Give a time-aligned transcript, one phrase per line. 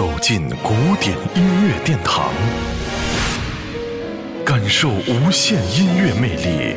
[0.00, 2.32] 走进古典音乐殿堂，
[4.46, 6.74] 感受无限音乐魅力。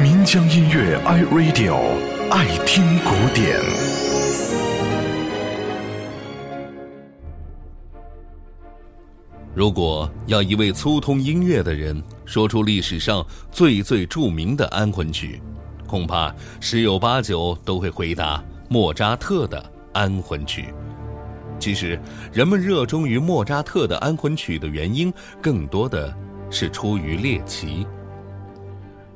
[0.00, 1.76] 民江音乐 iRadio
[2.30, 3.60] 爱听古典。
[9.54, 13.22] 如果要一位粗通音乐的人说出历史上
[13.52, 15.42] 最最著名的安魂曲，
[15.86, 19.62] 恐怕十有八九都会回答莫扎特的
[19.92, 20.72] 安魂曲。
[21.66, 21.98] 其实，
[22.32, 25.12] 人们热衷于莫扎特的安魂曲的原因，
[25.42, 26.16] 更多的
[26.48, 27.84] 是出于猎奇。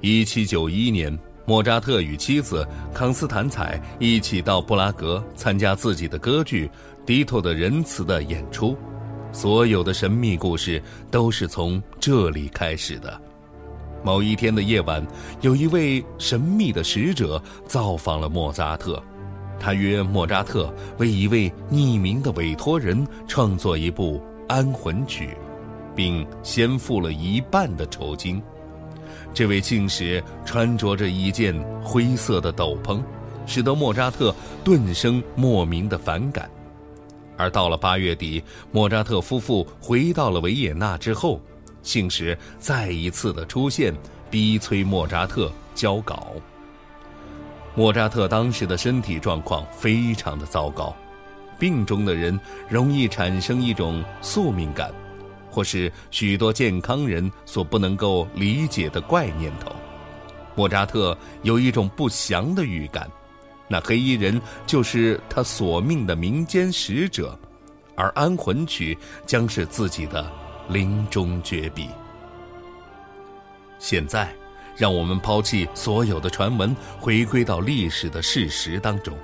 [0.00, 2.64] 一七九一年，莫扎特与妻子
[2.94, 6.68] 康斯坦采一起到布拉格参加自己的歌剧
[7.04, 8.76] 《迪托的仁慈》的演出，
[9.32, 13.20] 所有的神秘故事都是从这里开始的。
[14.04, 15.04] 某一天的夜晚，
[15.40, 19.02] 有一位神秘的使者造访了莫扎特。
[19.58, 25.36] 他约莫扎特为一位匿名的委托人创作一部安魂曲，
[25.94, 28.42] 并先付了一半的酬金。
[29.32, 33.02] 这位信使穿着着一件灰色的斗篷，
[33.46, 34.34] 使得莫扎特
[34.64, 36.50] 顿生莫名的反感。
[37.36, 41.40] 而到了八月底，莫扎特夫妇回到了维也纳之后，
[41.82, 43.94] 信使再一次的出现，
[44.30, 46.32] 逼催莫扎特交稿。
[47.78, 50.96] 莫扎特当时的身体状况非常的糟糕，
[51.58, 54.90] 病中的人容易产生一种宿命感，
[55.50, 59.70] 或是许多健康人所不能够理解的怪念头。
[60.54, 63.06] 莫扎特有一种不祥的预感，
[63.68, 67.38] 那黑衣人就是他索命的民间使者，
[67.94, 68.96] 而安魂曲
[69.26, 70.32] 将是自己的
[70.66, 71.90] 临终绝笔。
[73.78, 74.34] 现在。
[74.76, 79.16] 让我们抛弃所有的传闻，回归到历史的事实当中。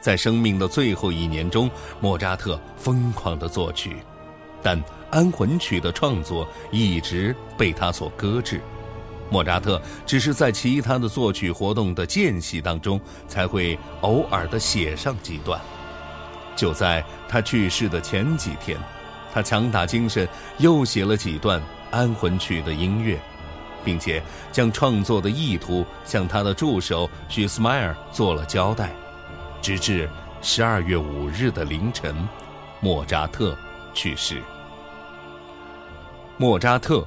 [0.00, 3.96] 在生命的最后一年中，莫扎特疯狂的作曲，
[4.62, 8.60] 但安魂曲的创作一直被他所搁置。
[9.30, 15.60] 莫扎特只是在其他的作曲活动的间隙当中，才会偶尔的写上几段。
[16.54, 18.78] 就在他去世的前几天，
[19.32, 20.28] 他强打精神
[20.58, 23.18] 又写了几段安魂曲的音乐。
[23.84, 28.90] 并且将创作的意图向他的助手许斯迈尔做了交代，
[29.60, 30.08] 直至
[30.40, 32.14] 十二月五日的凌晨，
[32.80, 33.56] 莫扎特
[33.94, 34.42] 去世。
[36.36, 37.06] 莫扎特，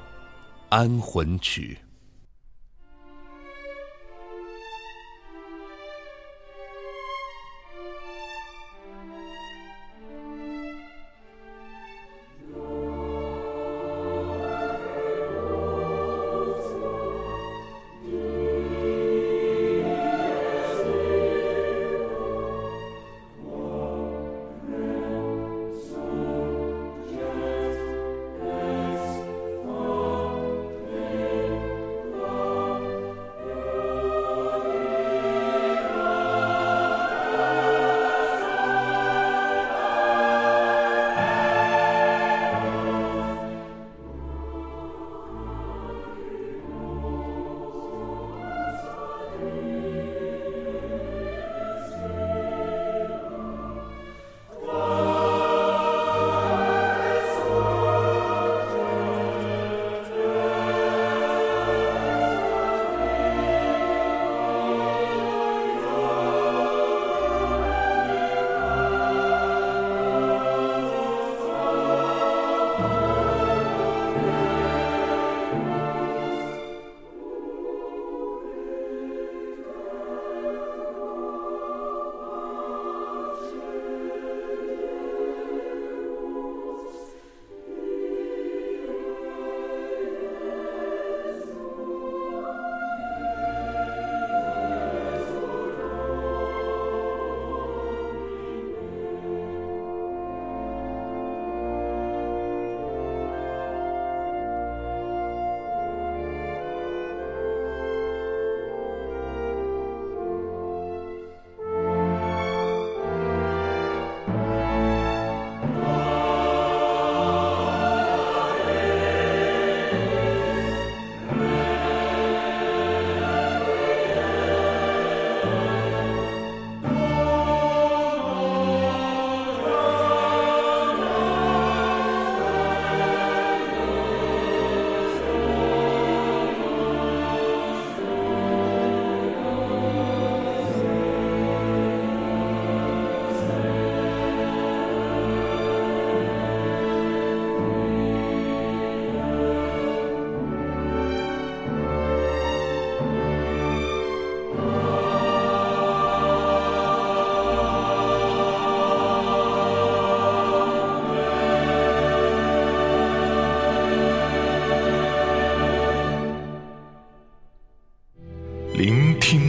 [0.68, 1.78] 安魂曲。